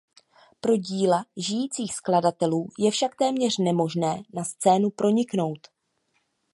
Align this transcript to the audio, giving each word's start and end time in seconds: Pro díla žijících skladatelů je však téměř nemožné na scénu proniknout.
Pro 0.59 0.77
díla 0.77 1.25
žijících 1.37 1.93
skladatelů 1.93 2.67
je 2.79 2.91
však 2.91 3.15
téměř 3.15 3.57
nemožné 3.57 4.23
na 4.33 4.43
scénu 4.43 4.89
proniknout. 4.89 5.67